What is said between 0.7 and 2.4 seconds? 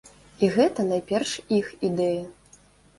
найперш іх ідэя.